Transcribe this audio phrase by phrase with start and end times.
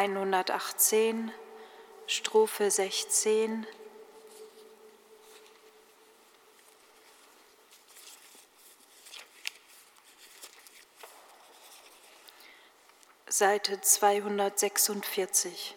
[0.00, 1.30] 118,
[2.06, 3.66] Strophe 16.
[13.28, 15.76] Seite 246.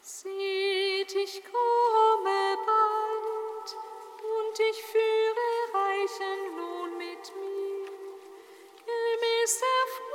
[0.00, 3.76] Seht, ich komme bald
[4.16, 7.90] und ich führe reichen Lohn mit mir,
[8.86, 10.11] gemäß der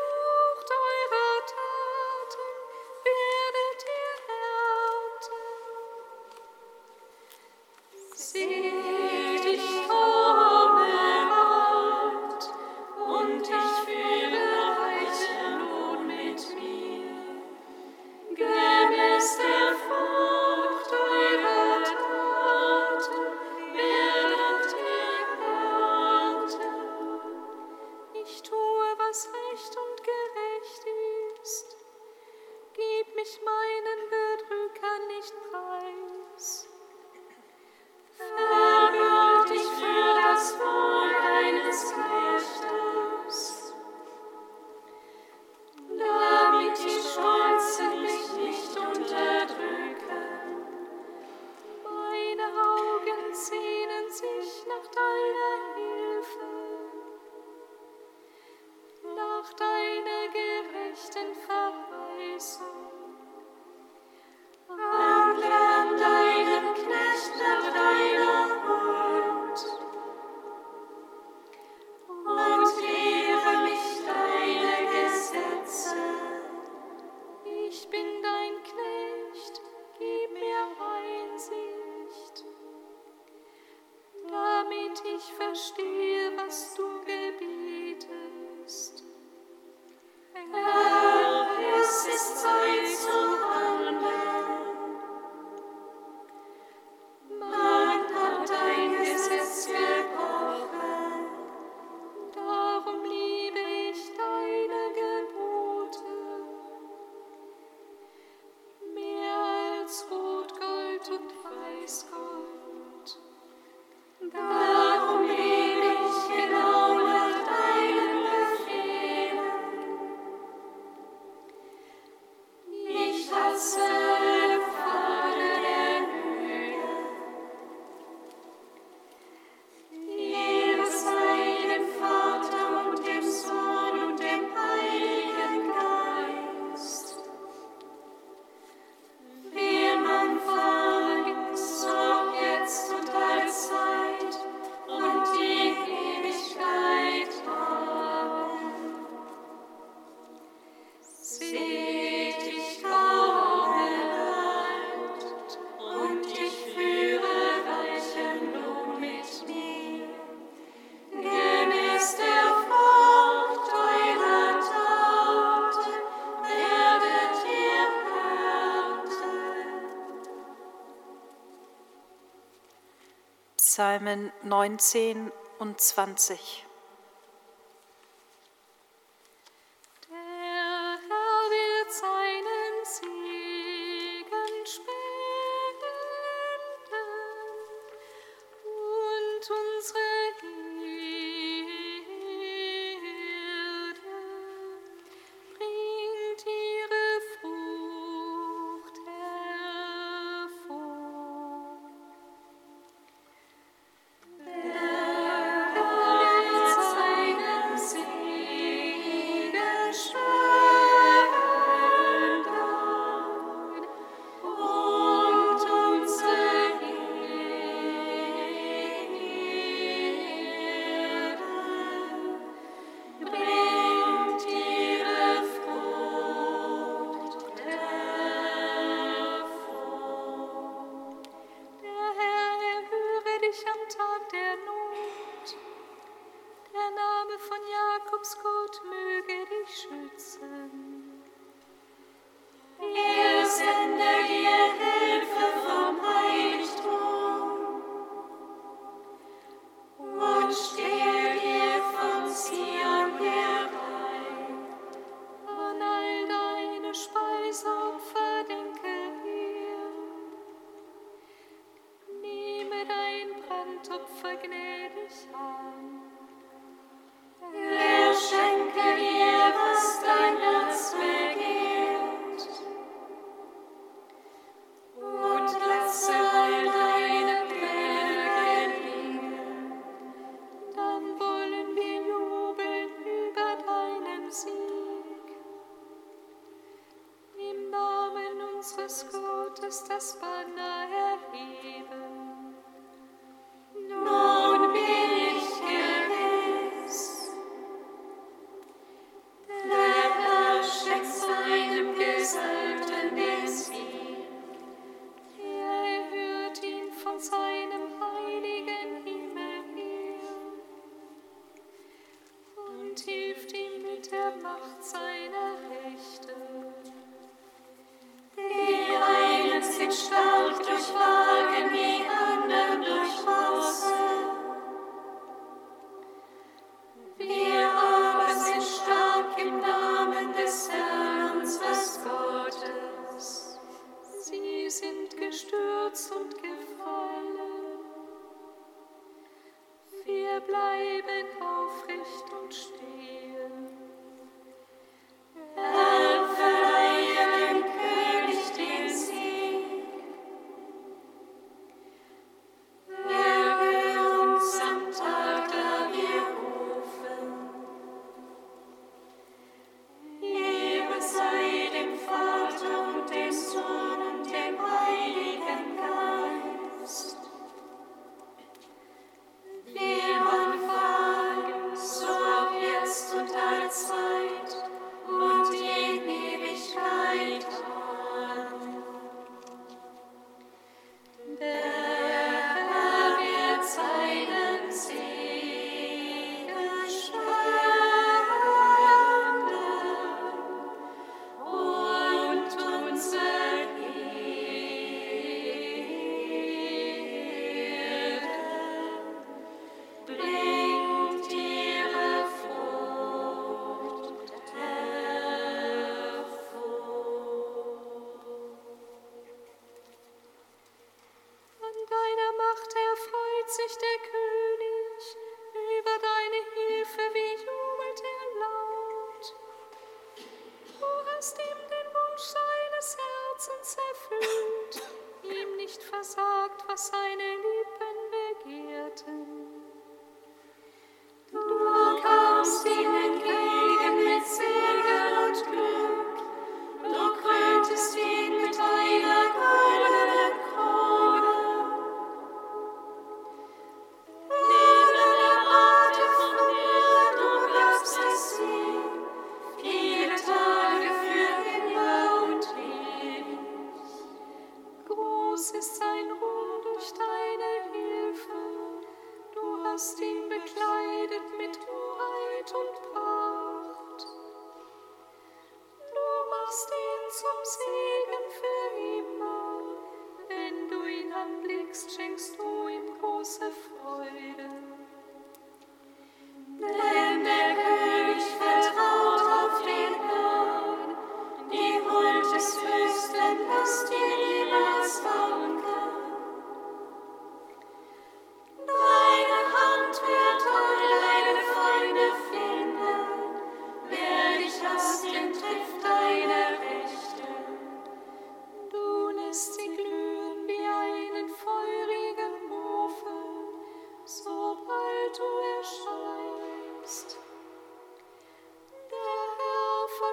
[173.98, 176.67] Psalmen 19 und 20.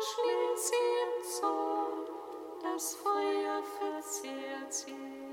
[0.05, 2.09] schließt im Zorn,
[2.63, 5.24] das Feuer verzehrt sie.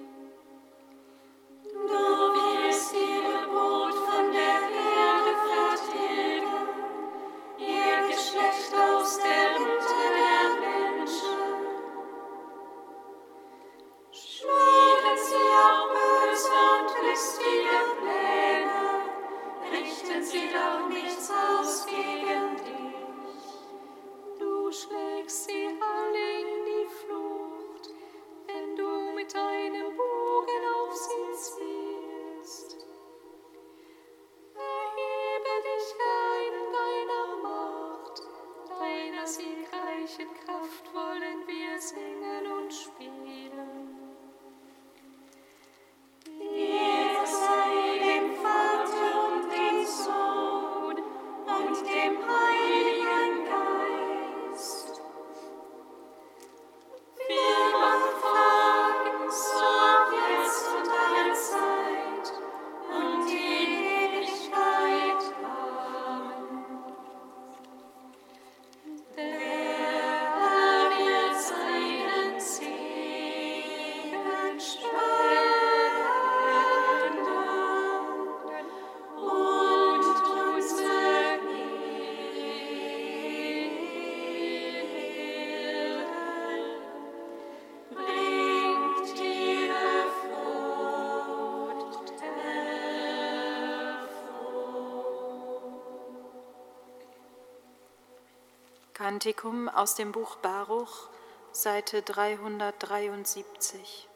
[99.22, 101.08] Kantikum aus dem Buch Baruch,
[101.52, 104.10] Seite 373.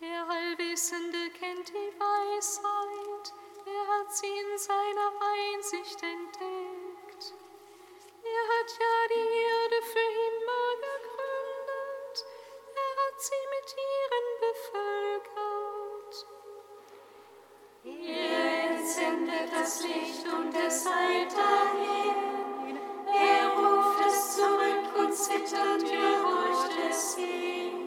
[0.00, 3.34] Der Allwissende kennt die Weisheit,
[3.66, 7.34] er hat sie in seiner Einsicht entdeckt.
[8.24, 12.16] Er hat ja die Erde für immer gegründet,
[12.74, 13.68] er hat sie mit
[14.00, 14.28] ihren
[15.20, 16.14] bevölkert.
[17.84, 22.27] Er entsendet das Licht und es eilt dahin.
[25.44, 27.77] Zittert geräuschtes See.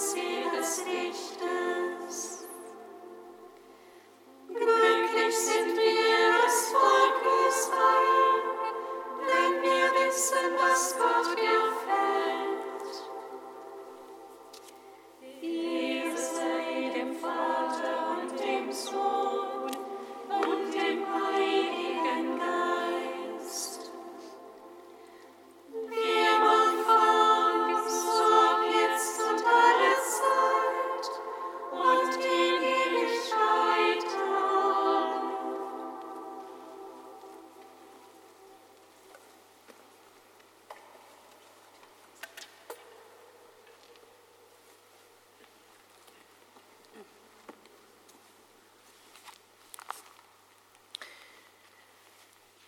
[0.00, 1.29] Im Glanz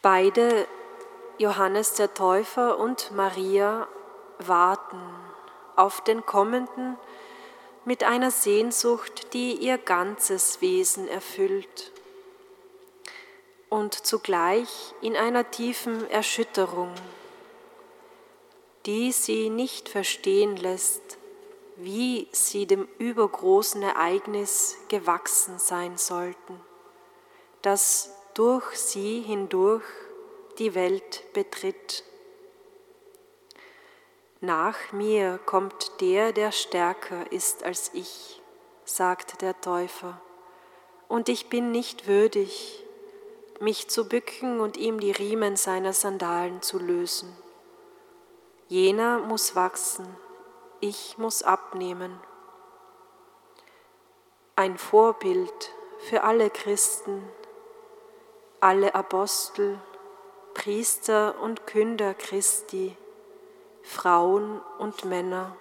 [0.03, 0.67] Beide,
[1.39, 3.87] Johannes der Täufer und Maria,
[4.41, 5.01] warten
[5.77, 6.99] auf den Kommenden
[7.85, 11.93] mit einer Sehnsucht, die ihr ganzes Wesen erfüllt
[13.69, 16.93] und zugleich in einer tiefen Erschütterung,
[18.85, 21.17] die sie nicht verstehen lässt,
[21.77, 26.61] wie sie dem übergroßen Ereignis gewachsen sein sollten,
[27.63, 29.85] das durch sie hindurch
[30.59, 32.05] die Welt betritt.
[34.41, 38.43] Nach mir kommt der, der stärker ist als ich,
[38.85, 40.21] sagt der Täufer,
[41.09, 42.85] und ich bin nicht würdig,
[43.61, 47.37] mich zu bücken und ihm die Riemen seiner Sandalen zu lösen.
[48.69, 50.07] Jener muss wachsen,
[50.81, 52.19] ich muss abnehmen.
[54.57, 57.23] Ein Vorbild für alle Christen,
[58.63, 59.81] alle Apostel,
[60.55, 62.97] Priester und Künder Christi,
[63.83, 65.57] Frauen und Männer.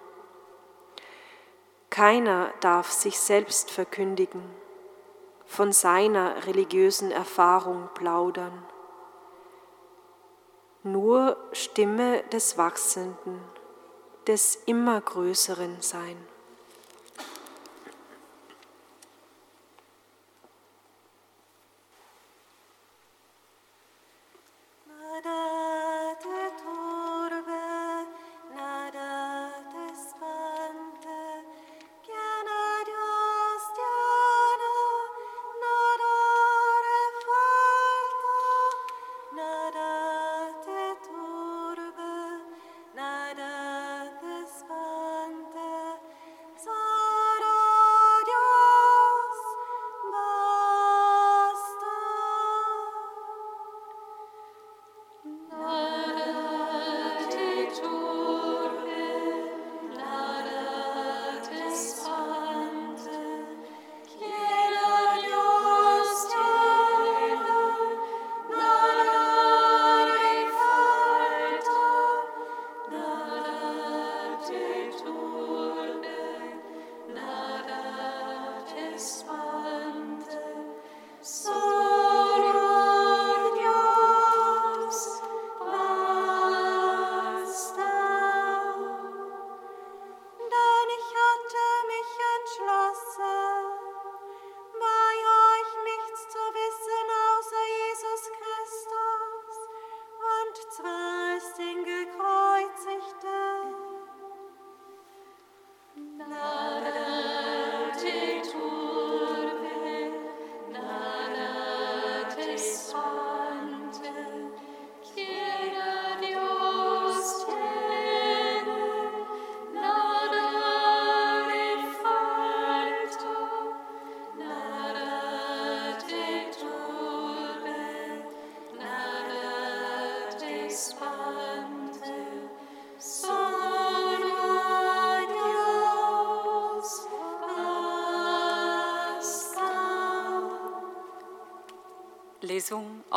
[1.90, 4.44] Keiner darf sich selbst verkündigen,
[5.48, 8.66] von seiner religiösen Erfahrung plaudern.
[10.84, 13.42] Nur Stimme des Wachsenden,
[14.28, 16.18] des immer Größeren sein.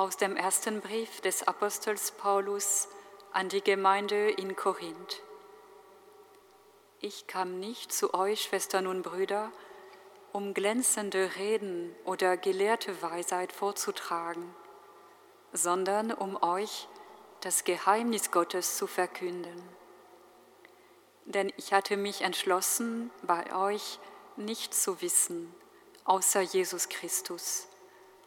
[0.05, 2.89] Aus dem ersten Brief des Apostels Paulus
[3.33, 5.23] an die Gemeinde in Korinth.
[7.01, 9.51] Ich kam nicht zu euch, Schwestern und Brüder,
[10.31, 14.55] um glänzende Reden oder gelehrte Weisheit vorzutragen,
[15.55, 16.87] sondern um euch
[17.41, 19.63] das Geheimnis Gottes zu verkünden.
[21.25, 23.99] Denn ich hatte mich entschlossen, bei euch
[24.37, 25.55] nicht zu wissen,
[26.05, 27.69] außer Jesus Christus,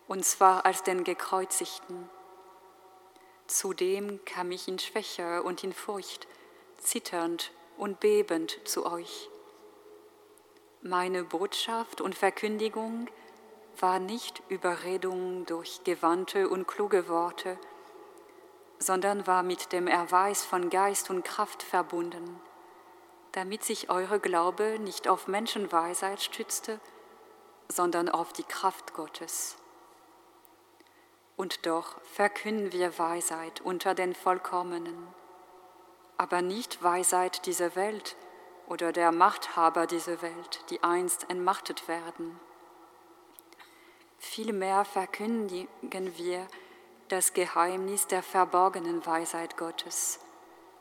[0.07, 2.09] und zwar als den Gekreuzigten.
[3.47, 6.27] Zudem kam ich in Schwäche und in Furcht,
[6.77, 9.29] zitternd und bebend zu euch.
[10.81, 13.07] Meine Botschaft und Verkündigung
[13.79, 17.57] war nicht Überredung durch gewandte und kluge Worte,
[18.79, 22.39] sondern war mit dem Erweis von Geist und Kraft verbunden,
[23.31, 26.79] damit sich eure Glaube nicht auf Menschenweisheit stützte,
[27.69, 29.57] sondern auf die Kraft Gottes.
[31.38, 35.08] Und doch verkünden wir Weisheit unter den Vollkommenen,
[36.17, 38.17] aber nicht Weisheit dieser Welt
[38.67, 42.39] oder der Machthaber dieser Welt, die einst entmachtet werden.
[44.17, 46.47] Vielmehr verkündigen wir
[47.08, 50.19] das Geheimnis der verborgenen Weisheit Gottes,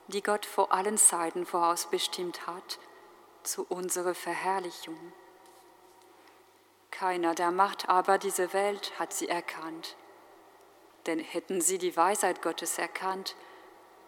[0.08, 2.78] die Gott vor allen Zeiten vorausbestimmt hat,
[3.42, 5.12] zu unserer Verherrlichung.
[6.90, 9.96] Keiner der Macht aber dieser Welt hat sie erkannt.
[11.06, 13.36] Denn hätten sie die Weisheit Gottes erkannt,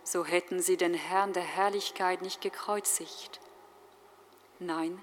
[0.03, 3.41] so hätten sie den Herrn der Herrlichkeit nicht gekreuzigt.
[4.59, 5.03] Nein,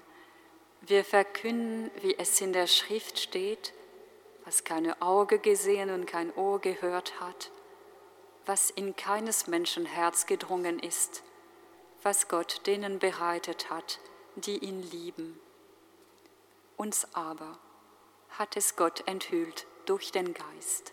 [0.82, 3.72] wir verkünden, wie es in der Schrift steht,
[4.44, 7.50] was keine Auge gesehen und kein Ohr gehört hat,
[8.44, 11.22] was in keines Menschen Herz gedrungen ist,
[12.02, 13.98] was Gott denen bereitet hat,
[14.36, 15.40] die ihn lieben.
[16.76, 17.58] Uns aber
[18.30, 20.92] hat es Gott enthüllt durch den Geist.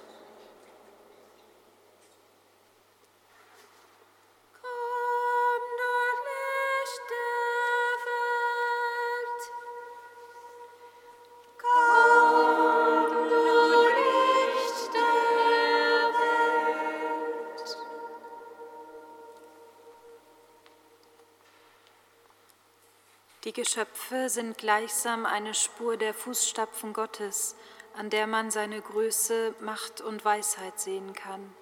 [23.51, 27.57] Die Geschöpfe sind gleichsam eine Spur der Fußstapfen Gottes,
[27.97, 31.53] an der man seine Größe, Macht und Weisheit sehen kann.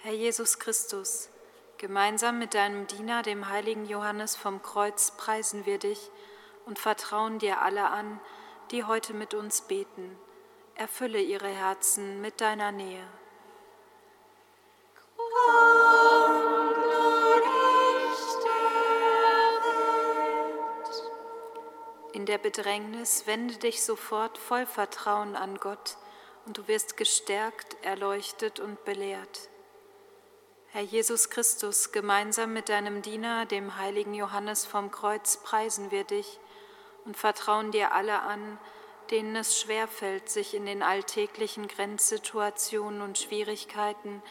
[0.00, 1.30] Herr Jesus Christus,
[1.78, 6.10] gemeinsam mit deinem Diener, dem heiligen Johannes vom Kreuz, preisen wir dich
[6.66, 8.20] und vertrauen dir alle an,
[8.70, 10.18] die heute mit uns beten.
[10.74, 13.06] Erfülle ihre Herzen mit deiner Nähe.
[22.12, 25.96] In der Bedrängnis wende dich sofort voll Vertrauen an Gott
[26.44, 29.48] und du wirst gestärkt, erleuchtet und belehrt.
[30.68, 36.38] Herr Jesus Christus, gemeinsam mit deinem Diener, dem heiligen Johannes vom Kreuz, preisen wir dich
[37.04, 38.58] und vertrauen dir alle an,
[39.10, 44.22] denen es schwerfällt, sich in den alltäglichen Grenzsituationen und Schwierigkeiten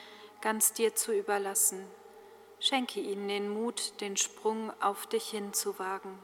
[0.41, 1.85] ganz dir zu überlassen.
[2.59, 6.17] Schenke ihnen den Mut, den Sprung auf dich hinzuwagen.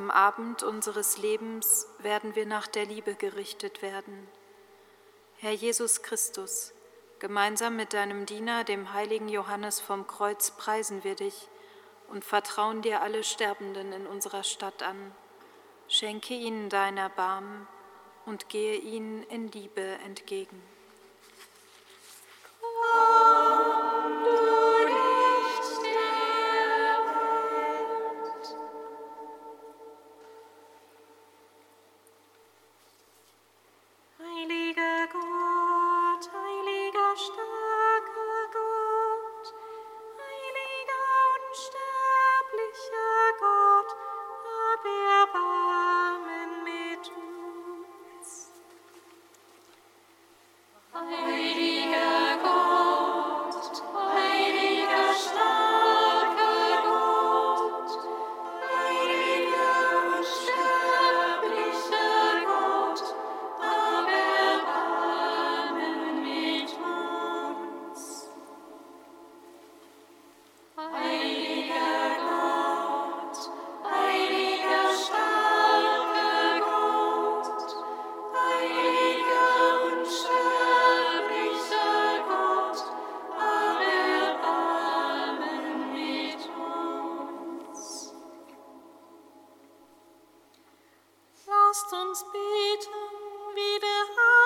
[0.00, 4.26] Am Abend unseres Lebens werden wir nach der Liebe gerichtet werden.
[5.36, 6.72] Herr Jesus Christus,
[7.18, 11.48] gemeinsam mit deinem Diener, dem heiligen Johannes vom Kreuz, preisen wir dich
[12.08, 15.12] und vertrauen dir alle Sterbenden in unserer Stadt an.
[15.86, 17.68] Schenke ihnen dein Erbarmen
[18.24, 20.62] und gehe ihnen in Liebe entgegen.
[92.10, 92.92] uns beten,
[93.54, 94.39] wie der Herr.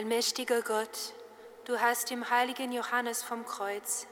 [0.00, 1.12] Allmächtiger Gott,
[1.66, 4.06] du hast dem heiligen Johannes vom Kreuz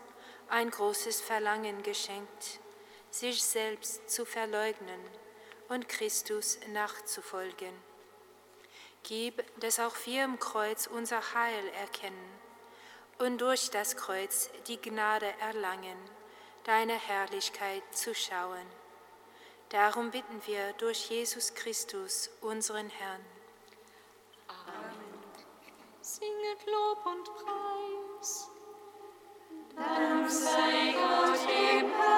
[0.51, 2.61] ein großes Verlangen geschenkt,
[3.11, 5.01] sich selbst zu verleugnen
[5.70, 7.72] und Christus nachzufolgen.
[9.03, 12.38] Gib, dass auch wir im Kreuz unser Heil erkennen
[13.16, 15.96] und durch das Kreuz die Gnade erlangen,
[16.64, 18.66] deine Herrlichkeit zu schauen.
[19.70, 23.38] Darum bitten wir durch Jesus Christus, unseren Herrn.
[26.48, 28.50] mit Lob und Preis.
[29.76, 32.17] Dank sei Gott im Herrn.